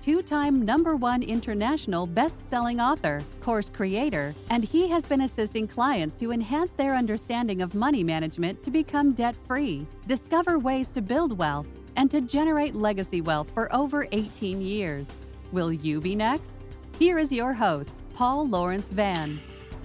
[0.00, 5.66] two time number one international best selling author, course creator, and he has been assisting
[5.66, 11.02] clients to enhance their understanding of money management to become debt free, discover ways to
[11.02, 11.66] build wealth,
[11.96, 15.10] and to generate legacy wealth for over 18 years.
[15.52, 16.50] Will you be next?
[16.98, 19.38] Here is your host, Paul Lawrence Van.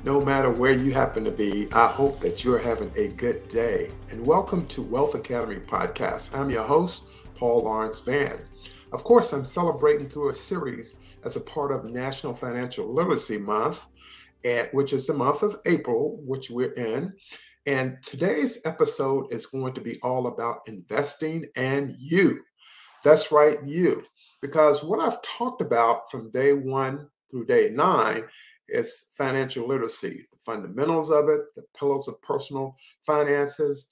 [0.03, 3.89] No matter where you happen to be, I hope that you're having a good day.
[4.11, 6.37] And welcome to Wealth Academy Podcast.
[6.37, 8.37] I'm your host, Paul Lawrence Van.
[8.93, 13.87] Of course, I'm celebrating through a series as a part of National Financial Literacy Month,
[14.71, 17.11] which is the month of April, which we're in.
[17.65, 22.43] And today's episode is going to be all about investing and you.
[23.03, 24.03] That's right, you.
[24.43, 28.25] Because what I've talked about from day one through day nine
[28.67, 33.87] is financial literacy, the fundamentals of it, the pillars of personal finances,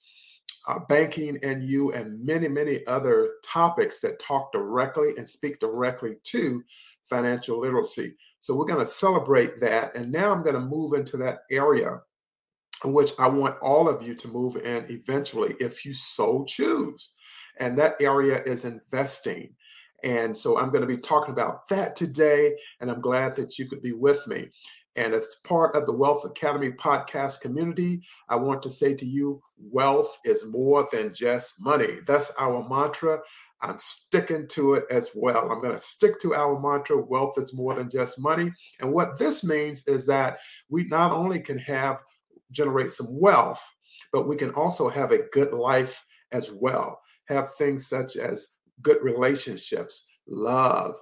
[0.68, 6.16] uh, banking and you, and many, many other topics that talk directly and speak directly
[6.24, 6.62] to
[7.08, 8.14] financial literacy.
[8.40, 9.94] So we're going to celebrate that.
[9.96, 12.00] And now I'm going to move into that area
[12.84, 17.14] in which I want all of you to move in eventually, if you so choose.
[17.58, 19.54] And that area is investing.
[20.04, 22.56] And so I'm going to be talking about that today.
[22.80, 24.48] And I'm glad that you could be with me.
[24.96, 29.42] And as part of the Wealth Academy podcast community, I want to say to you
[29.58, 31.98] wealth is more than just money.
[32.06, 33.20] That's our mantra.
[33.62, 35.50] I'm sticking to it as well.
[35.50, 38.52] I'm going to stick to our mantra wealth is more than just money.
[38.80, 42.02] And what this means is that we not only can have
[42.50, 43.62] generate some wealth,
[44.12, 47.00] but we can also have a good life as well.
[47.28, 48.48] Have things such as
[48.82, 50.96] good relationships, love,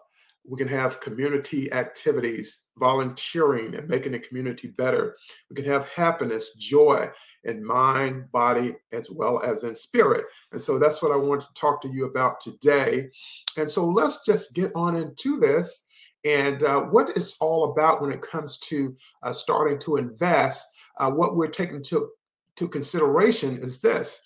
[0.44, 5.16] we can have community activities, volunteering and making the community better.
[5.48, 7.10] We can have happiness, joy
[7.44, 10.24] in mind, body, as well as in spirit.
[10.52, 13.10] And so that's what I want to talk to you about today.
[13.56, 15.86] And so let's just get on into this
[16.24, 20.66] and uh, what it's all about when it comes to uh, starting to invest.
[20.98, 22.10] Uh, what we're taking to,
[22.56, 24.20] to consideration is this.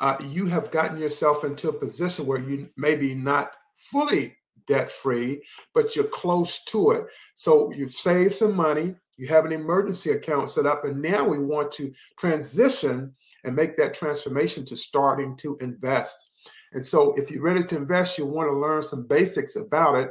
[0.00, 5.42] Uh, you have gotten yourself into a position where you maybe not fully debt free,
[5.74, 7.06] but you're close to it.
[7.34, 11.38] So you've saved some money, you have an emergency account set up, and now we
[11.38, 16.30] want to transition and make that transformation to starting to invest.
[16.72, 20.10] And so if you're ready to invest, you want to learn some basics about it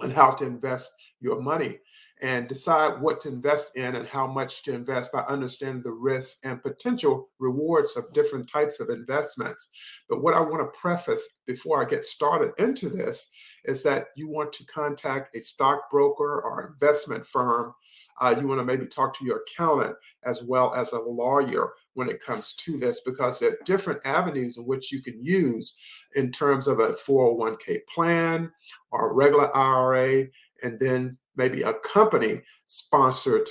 [0.00, 1.78] and how to invest your money
[2.20, 6.40] and decide what to invest in and how much to invest by understanding the risks
[6.44, 9.68] and potential rewards of different types of investments.
[10.08, 13.30] But what I want to preface before I get started into this
[13.64, 17.72] is that you want to contact a stockbroker or investment firm.
[18.20, 22.08] Uh, you want to maybe talk to your accountant as well as a lawyer when
[22.08, 25.74] it comes to this because there are different avenues in which you can use
[26.16, 28.50] in terms of a 401k plan
[28.90, 30.26] or a regular IRA
[30.62, 33.48] and then maybe a company sponsored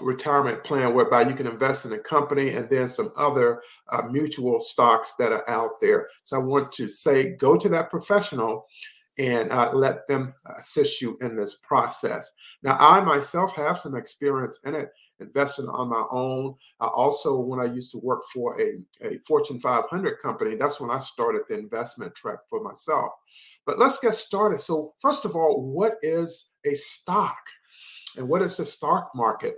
[0.00, 4.60] retirement plan whereby you can invest in a company and then some other uh, mutual
[4.60, 6.08] stocks that are out there.
[6.22, 8.66] So I want to say go to that professional
[9.18, 12.32] and uh, let them assist you in this process.
[12.62, 14.90] Now, I myself have some experience in it,
[15.20, 16.56] investing on my own.
[16.80, 20.90] Uh, also, when I used to work for a, a Fortune 500 company, that's when
[20.90, 23.12] I started the investment track for myself.
[23.66, 24.60] But let's get started.
[24.60, 27.38] So, first of all, what is a stock?
[28.16, 29.56] And what is the stock market?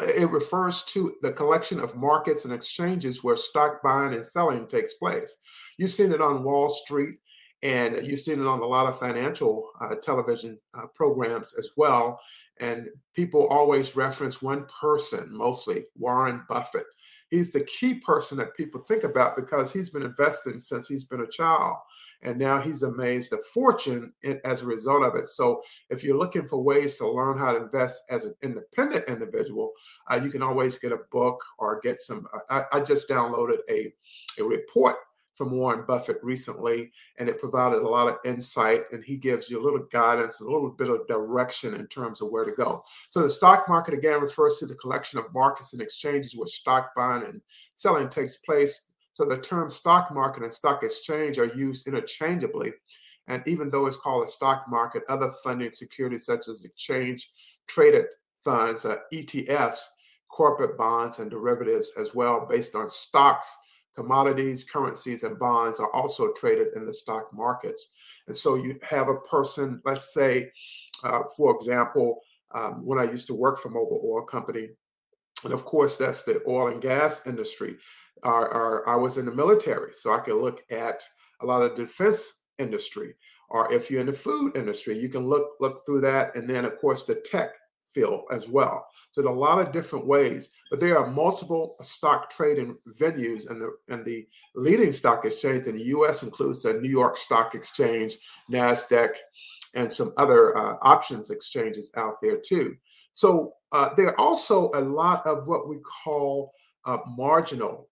[0.00, 4.94] It refers to the collection of markets and exchanges where stock buying and selling takes
[4.94, 5.36] place.
[5.78, 7.16] You've seen it on Wall Street,
[7.62, 12.20] and you've seen it on a lot of financial uh, television uh, programs as well.
[12.58, 16.86] And people always reference one person, mostly Warren Buffett
[17.34, 21.22] he's the key person that people think about because he's been investing since he's been
[21.22, 21.76] a child
[22.22, 24.12] and now he's amazed the fortune
[24.44, 25.28] as a result of it.
[25.28, 25.60] So
[25.90, 29.72] if you're looking for ways to learn how to invest as an independent individual
[30.10, 33.92] uh, you can always get a book or get some I, I just downloaded a,
[34.38, 34.96] a report
[35.34, 38.84] from Warren Buffett recently, and it provided a lot of insight.
[38.92, 42.30] And he gives you a little guidance, a little bit of direction in terms of
[42.30, 42.84] where to go.
[43.10, 46.94] So, the stock market again refers to the collection of markets and exchanges where stock
[46.94, 47.40] buying and
[47.74, 48.90] selling takes place.
[49.12, 52.72] So, the term stock market and stock exchange are used interchangeably.
[53.26, 57.30] And even though it's called a stock market, other funding securities such as exchange
[57.66, 58.06] traded
[58.44, 59.78] funds, uh, ETFs,
[60.28, 63.56] corporate bonds and derivatives as well, based on stocks,
[63.94, 67.92] commodities, currencies, and bonds are also traded in the stock markets.
[68.26, 70.50] And so you have a person, let's say,
[71.02, 72.20] uh, for example,
[72.54, 74.70] um, when I used to work for Mobil Oil Company,
[75.44, 77.76] and of course, that's the oil and gas industry.
[78.22, 81.04] Our, our, I was in the military, so I could look at
[81.40, 83.14] a lot of defense industry.
[83.50, 86.64] Or if you're in the food industry, you can look look through that, and then
[86.64, 87.50] of course the tech
[87.94, 88.86] field as well.
[89.12, 93.48] So there are a lot of different ways, but there are multiple stock trading venues,
[93.48, 96.22] and the and the leading stock exchange in the U.S.
[96.22, 98.16] includes the New York Stock Exchange,
[98.50, 99.10] Nasdaq,
[99.74, 102.76] and some other uh, options exchanges out there too.
[103.12, 106.52] So uh, there are also a lot of what we call
[106.84, 107.88] uh, marginal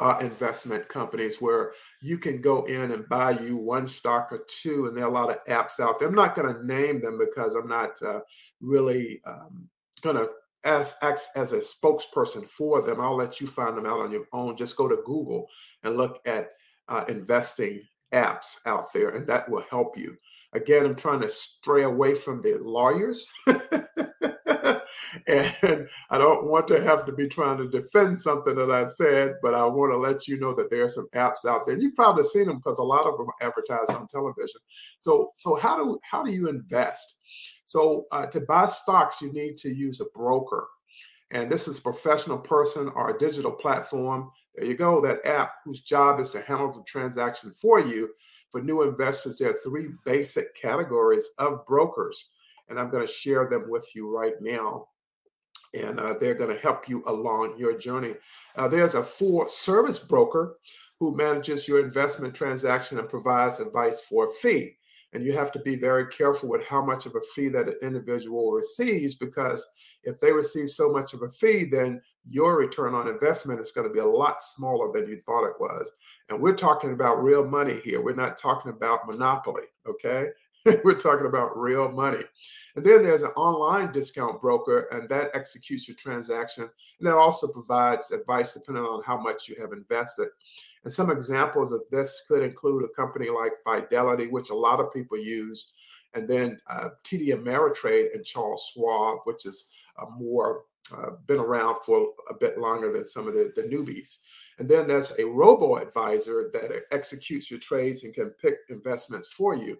[0.00, 4.86] uh, investment companies where you can go in and buy you one stock or two,
[4.86, 6.08] and there are a lot of apps out there.
[6.08, 8.20] I'm not going to name them because I'm not uh,
[8.60, 9.68] really um,
[10.02, 10.28] going to
[10.64, 13.00] as act as a spokesperson for them.
[13.00, 14.56] I'll let you find them out on your own.
[14.56, 15.46] Just go to Google
[15.84, 16.50] and look at
[16.88, 17.82] uh, investing
[18.12, 20.16] apps out there, and that will help you.
[20.52, 23.26] Again, I'm trying to stray away from the lawyers.
[25.62, 29.34] and I don't want to have to be trying to defend something that I said,
[29.42, 31.76] but I want to let you know that there are some apps out there.
[31.76, 34.60] You've probably seen them because a lot of them advertise on television.
[35.00, 37.18] So, so how do how do you invest?
[37.64, 40.68] So, uh, to buy stocks, you need to use a broker.
[41.32, 44.30] And this is a professional person or a digital platform.
[44.54, 48.10] There you go, that app whose job is to handle the transaction for you.
[48.52, 52.30] For new investors, there are three basic categories of brokers,
[52.68, 54.86] and I'm going to share them with you right now
[55.74, 58.14] and uh, they're going to help you along your journey.
[58.56, 60.58] Uh, there's a full service broker
[60.98, 64.76] who manages your investment transaction and provides advice for a fee.
[65.12, 67.76] And you have to be very careful with how much of a fee that an
[67.80, 69.66] individual receives because
[70.02, 73.86] if they receive so much of a fee, then your return on investment is going
[73.86, 75.90] to be a lot smaller than you thought it was.
[76.28, 78.02] And we're talking about real money here.
[78.02, 80.26] We're not talking about monopoly, okay?
[80.84, 82.22] We're talking about real money.
[82.74, 86.64] And then there's an online discount broker, and that executes your transaction.
[86.64, 90.28] And that also provides advice depending on how much you have invested.
[90.84, 94.92] And some examples of this could include a company like Fidelity, which a lot of
[94.92, 95.72] people use,
[96.14, 99.66] and then uh, TD Ameritrade and Charles Schwab, which is
[100.00, 100.62] uh, more
[100.96, 104.18] uh, been around for a bit longer than some of the, the newbies.
[104.58, 109.56] And then there's a robo advisor that executes your trades and can pick investments for
[109.56, 109.78] you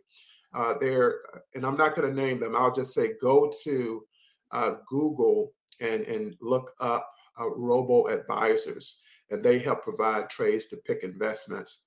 [0.55, 1.21] uh, there,
[1.55, 2.57] and I'm not going to name them.
[2.57, 4.05] I'll just say go to
[4.53, 7.11] uh, Google and and look up
[7.41, 9.01] uh, robo advisors,
[9.31, 11.85] and they help provide trades to pick investments.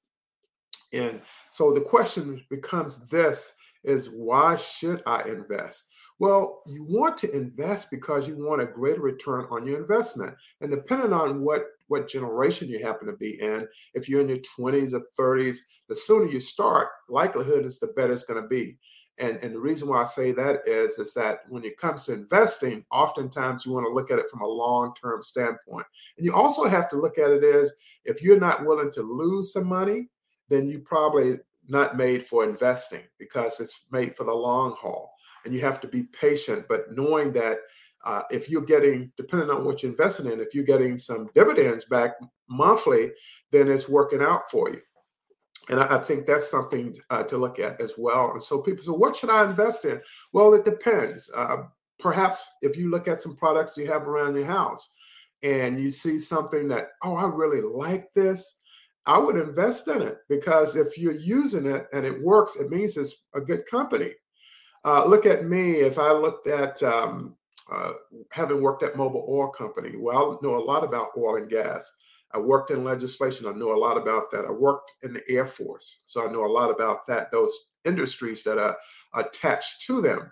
[0.94, 1.22] And
[1.52, 3.54] so the question becomes this:
[3.84, 5.86] is why should I invest?
[6.20, 10.36] Well, you want to invest because you want a greater return on your investment.
[10.62, 14.38] And depending on what, what generation you happen to be in, if you're in your
[14.38, 18.78] 20s or 30s, the sooner you start, likelihood is the better it's going to be.
[19.20, 22.14] And, and the reason why I say that is, is that when it comes to
[22.14, 25.86] investing, oftentimes you want to look at it from a long-term standpoint.
[26.18, 27.74] And you also have to look at it as
[28.06, 30.08] if you're not willing to lose some money,
[30.48, 31.38] then you probably
[31.70, 35.14] not made for investing because it's made for the long haul
[35.46, 36.66] and you have to be patient.
[36.68, 37.60] But knowing that
[38.06, 41.86] uh, if you're getting, depending on what you're investing in, if you're getting some dividends
[41.86, 42.12] back
[42.50, 43.12] monthly,
[43.52, 44.82] then it's working out for you.
[45.70, 48.32] And I, I think that's something uh, to look at as well.
[48.32, 50.02] And so people say, what should I invest in?
[50.34, 51.30] Well, it depends.
[51.36, 51.64] Uh,
[52.00, 54.92] perhaps if you look at some products you have around your house
[55.44, 58.59] and you see something that, oh, I really like this,
[59.06, 62.98] I would invest in it because if you're using it and it works, it means
[62.98, 64.12] it's a good company.
[64.86, 65.74] Uh, look at me.
[65.74, 67.36] If I looked at um,
[67.72, 67.94] uh,
[68.32, 71.92] having worked at Mobil Oil Company, well, I know a lot about oil and gas.
[72.32, 73.48] I worked in legislation.
[73.48, 74.46] I know a lot about that.
[74.46, 77.32] I worked in the Air Force, so I know a lot about that.
[77.32, 77.52] Those
[77.86, 78.78] industries that are
[79.16, 80.32] attached to them,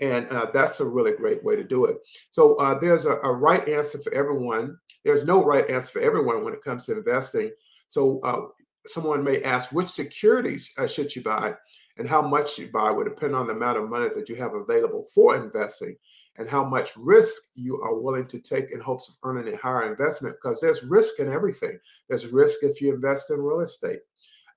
[0.00, 1.98] and uh, that's a really great way to do it.
[2.30, 4.78] So uh, there's a, a right answer for everyone.
[5.04, 7.50] There's no right answer for everyone when it comes to investing.
[7.88, 8.46] So uh,
[8.86, 11.54] someone may ask, which securities uh, should you buy?
[11.96, 14.54] And how much you buy will depend on the amount of money that you have
[14.54, 15.96] available for investing
[16.36, 19.90] and how much risk you are willing to take in hopes of earning a higher
[19.90, 21.78] investment because there's risk in everything.
[22.08, 24.00] There's risk if you invest in real estate.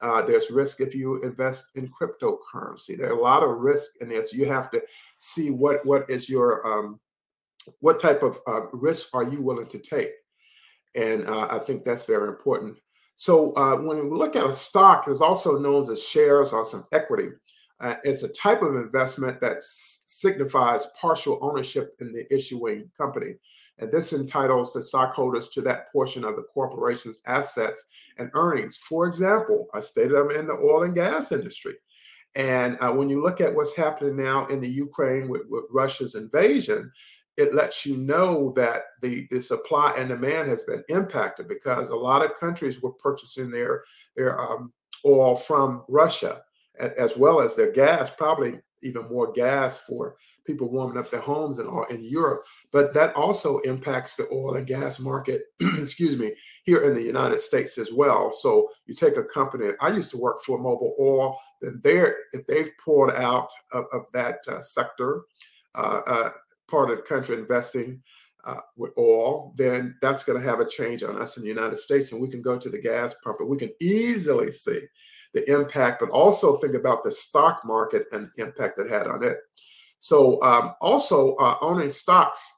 [0.01, 2.97] Uh, there's risk if you invest in cryptocurrency.
[2.97, 4.33] There are a lot of risk in this.
[4.33, 4.81] You have to
[5.17, 6.99] see what what is your um,
[7.79, 10.11] what type of uh, risk are you willing to take,
[10.95, 12.77] and uh, I think that's very important.
[13.17, 16.85] So uh, when we look at a stock, it's also known as shares or some
[16.93, 17.29] equity.
[17.79, 23.33] Uh, it's a type of investment that s- signifies partial ownership in the issuing company.
[23.79, 27.83] And this entitles the stockholders to that portion of the corporation's assets
[28.19, 28.77] and earnings.
[28.77, 31.73] For example, I stated I'm in the oil and gas industry.
[32.35, 36.13] And uh, when you look at what's happening now in the Ukraine with, with Russia's
[36.13, 36.91] invasion,
[37.37, 41.95] it lets you know that the, the supply and demand has been impacted because a
[41.95, 43.83] lot of countries were purchasing their
[44.15, 44.73] their um,
[45.05, 46.41] oil from Russia
[46.79, 50.15] as well as their gas, probably even more gas for
[50.45, 52.45] people warming up their homes and all in Europe.
[52.71, 57.39] But that also impacts the oil and gas market, excuse me, here in the United
[57.39, 58.31] States as well.
[58.33, 62.45] So you take a company, I used to work for Mobil Oil, then they're, if
[62.45, 65.23] they've pulled out of, of that uh, sector,
[65.73, 66.29] uh, uh,
[66.69, 68.01] part of the country investing
[68.45, 71.77] uh, with oil, then that's going to have a change on us in the United
[71.77, 72.11] States.
[72.11, 74.81] And we can go to the gas pump and we can easily see
[75.33, 79.23] the impact, but also think about the stock market and the impact it had on
[79.23, 79.37] it.
[79.99, 82.56] So, um, also uh, owning stocks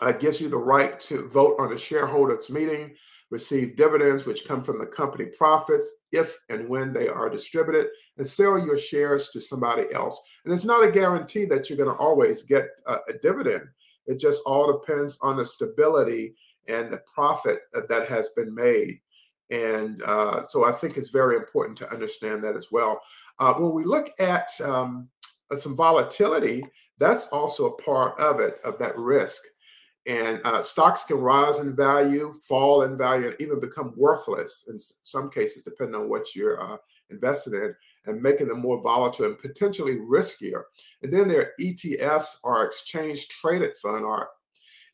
[0.00, 2.94] uh, gives you the right to vote on a shareholders meeting,
[3.30, 8.26] receive dividends which come from the company profits if and when they are distributed, and
[8.26, 10.20] sell your shares to somebody else.
[10.44, 13.64] And it's not a guarantee that you're going to always get a, a dividend.
[14.06, 16.34] It just all depends on the stability
[16.68, 19.00] and the profit that has been made.
[19.50, 23.00] And uh, so I think it's very important to understand that as well.
[23.38, 25.08] Uh, when we look at um,
[25.50, 26.64] uh, some volatility,
[26.98, 29.42] that's also a part of it, of that risk.
[30.06, 34.78] And uh, stocks can rise in value, fall in value, and even become worthless in
[35.02, 36.78] some cases, depending on what you're uh,
[37.10, 37.74] invested in,
[38.06, 40.62] and making them more volatile and potentially riskier.
[41.02, 44.28] And then there are ETFs or exchange traded fund, or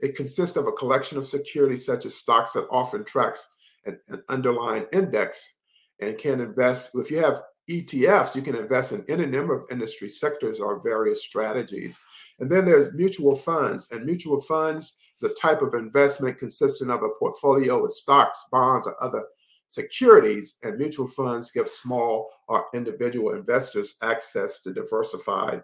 [0.01, 3.49] it consists of a collection of securities such as stocks that often tracks
[3.87, 5.55] an, an underlying index
[6.01, 6.91] and can invest.
[6.95, 11.23] If you have ETFs, you can invest in any number of industry sectors or various
[11.23, 11.99] strategies.
[12.39, 17.03] And then there's mutual funds, and mutual funds is a type of investment consisting of
[17.03, 19.25] a portfolio of stocks, bonds, or other
[19.69, 20.59] securities.
[20.63, 25.63] And mutual funds give small or individual investors access to diversified,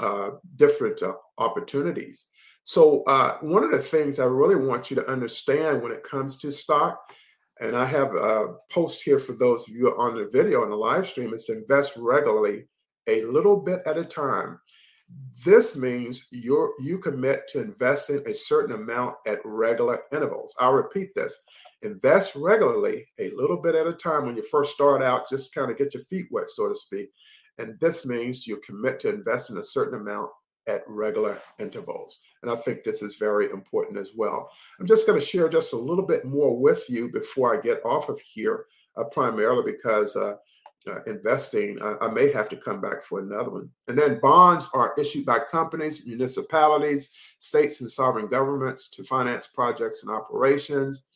[0.00, 2.26] uh, different uh, opportunities.
[2.66, 6.38] So, uh, one of the things I really want you to understand when it comes
[6.38, 6.98] to stock
[7.64, 10.76] and I have a post here for those of you on the video and the
[10.76, 11.32] live stream.
[11.32, 12.66] It's invest regularly,
[13.06, 14.60] a little bit at a time.
[15.44, 20.54] This means you you commit to investing a certain amount at regular intervals.
[20.58, 21.38] I'll repeat this.
[21.82, 25.70] Invest regularly, a little bit at a time when you first start out, just kind
[25.70, 27.10] of get your feet wet, so to speak.
[27.58, 30.30] And this means you commit to investing a certain amount
[30.66, 32.20] at regular intervals.
[32.42, 34.50] And I think this is very important as well.
[34.80, 37.84] I'm just going to share just a little bit more with you before I get
[37.84, 38.66] off of here,
[38.96, 40.36] uh, primarily because uh,
[40.86, 43.70] uh, investing, I may have to come back for another one.
[43.88, 50.02] And then bonds are issued by companies, municipalities, states, and sovereign governments to finance projects
[50.02, 51.06] and operations.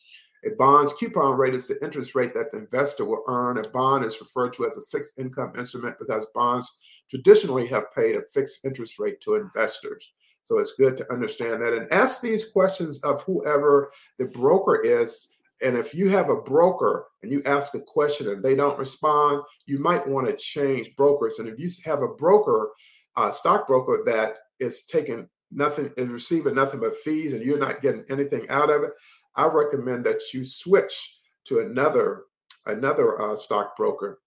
[0.49, 3.59] A bond's coupon rate is the interest rate that the investor will earn.
[3.59, 6.79] A bond is referred to as a fixed income instrument because bonds
[7.11, 10.11] traditionally have paid a fixed interest rate to investors.
[10.45, 15.29] So it's good to understand that and ask these questions of whoever the broker is.
[15.63, 19.43] And if you have a broker and you ask a question and they don't respond,
[19.67, 21.39] you might want to change brokers.
[21.39, 22.71] And if you have a broker,
[23.17, 28.05] a stockbroker that is taking nothing, is receiving nothing but fees and you're not getting
[28.09, 28.93] anything out of it,
[29.37, 32.25] I recommend that you switch to another
[32.67, 34.21] another uh, stockbroker.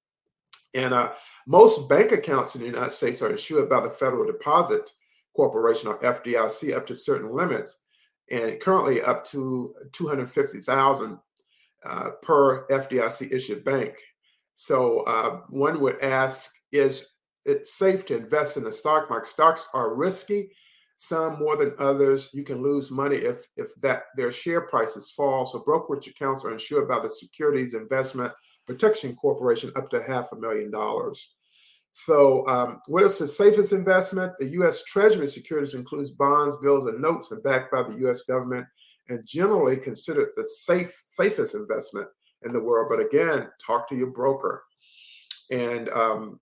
[0.74, 1.13] And uh,
[1.48, 4.89] most bank accounts in the United States are insured by the Federal Deposit
[5.36, 7.79] Corporation or FDIC up to certain limits,
[8.31, 11.20] and currently up to two hundred fifty thousand
[11.86, 13.93] uh, per FDIC issued bank.
[14.55, 17.08] So uh, one would ask: Is
[17.46, 19.29] it safe to invest in the stock market?
[19.29, 20.51] Stocks are risky
[21.01, 22.29] some more than others.
[22.31, 25.48] You can lose money if if that their share prices fall.
[25.48, 28.31] So brokerage accounts are insured by the Securities Investment
[28.67, 31.31] Protection Corporation up to half a million dollars.
[31.93, 34.34] So, um, what is the safest investment?
[34.38, 34.84] The U.S.
[34.84, 38.22] Treasury securities includes bonds, bills, and notes, and backed by the U.S.
[38.22, 38.67] government,
[39.10, 42.08] and generally considered the safe safest investment
[42.43, 42.89] in the world.
[42.89, 44.63] But again, talk to your broker.
[45.50, 46.39] And um,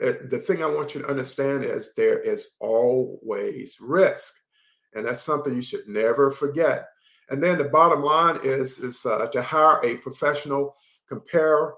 [0.00, 4.34] the thing I want you to understand is there is always risk,
[4.94, 6.88] and that's something you should never forget.
[7.30, 10.74] And then the bottom line is is uh, to hire a professional,
[11.08, 11.74] compare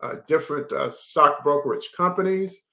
[0.00, 2.66] uh, different uh, stock brokerage companies,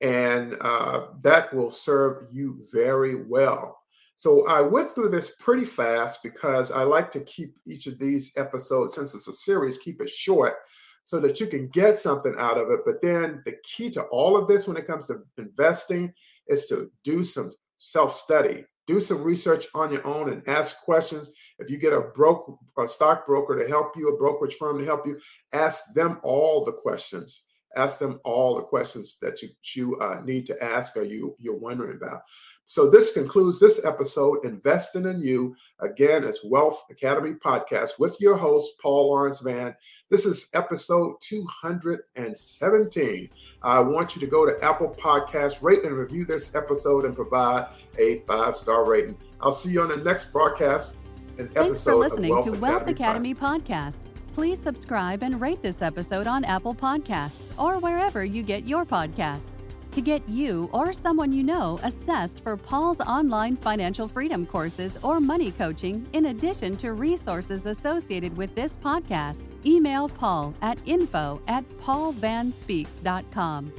[0.00, 3.78] and uh, that will serve you very well.
[4.16, 8.32] So I went through this pretty fast because I like to keep each of these
[8.36, 10.56] episodes, since it's a series, keep it short
[11.04, 12.80] so that you can get something out of it.
[12.86, 16.12] But then the key to all of this when it comes to investing
[16.46, 21.30] is to do some self study, do some research on your own and ask questions.
[21.58, 25.06] If you get a broke a stockbroker to help you, a brokerage firm to help
[25.06, 25.18] you,
[25.52, 27.42] ask them all the questions.
[27.76, 31.56] Ask them all the questions that you, you uh, need to ask or you you're
[31.56, 32.22] wondering about.
[32.64, 35.54] So this concludes this episode, Investing in You.
[35.80, 39.74] Again, it's Wealth Academy podcast with your host, Paul Lawrence Van.
[40.10, 43.28] This is episode 217.
[43.62, 47.66] I want you to go to Apple Podcast, rate and review this episode, and provide
[47.98, 49.18] a five-star rating.
[49.40, 50.96] I'll see you on the next broadcast
[51.38, 54.11] and episode Thanks for listening Wealth to Wealth Academy, Academy podcast.
[54.32, 59.52] Please subscribe and rate this episode on Apple Podcasts or wherever you get your podcasts
[59.92, 65.20] to get you or someone you know assessed for Paul's online financial freedom courses or
[65.20, 69.36] money coaching, in addition to resources associated with this podcast,
[69.66, 73.72] email Paul at info at paulvanspeaks.com.